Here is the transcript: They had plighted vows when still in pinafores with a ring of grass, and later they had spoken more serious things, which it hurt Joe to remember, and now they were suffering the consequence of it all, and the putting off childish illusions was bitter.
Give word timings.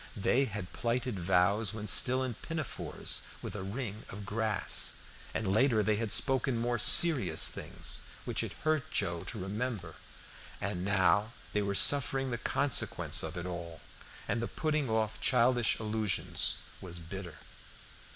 They 0.17 0.45
had 0.45 0.73
plighted 0.73 1.19
vows 1.19 1.75
when 1.75 1.87
still 1.87 2.23
in 2.23 2.33
pinafores 2.33 3.21
with 3.43 3.55
a 3.55 3.61
ring 3.61 4.03
of 4.09 4.25
grass, 4.25 4.95
and 5.31 5.47
later 5.53 5.83
they 5.83 5.97
had 5.97 6.11
spoken 6.11 6.57
more 6.57 6.79
serious 6.79 7.49
things, 7.49 8.01
which 8.25 8.41
it 8.41 8.53
hurt 8.63 8.89
Joe 8.89 9.23
to 9.25 9.37
remember, 9.37 9.93
and 10.59 10.83
now 10.83 11.33
they 11.53 11.61
were 11.61 11.75
suffering 11.75 12.31
the 12.31 12.39
consequence 12.39 13.21
of 13.21 13.37
it 13.37 13.45
all, 13.45 13.79
and 14.27 14.41
the 14.41 14.47
putting 14.47 14.89
off 14.89 15.21
childish 15.21 15.79
illusions 15.79 16.57
was 16.81 16.97
bitter. 16.97 17.35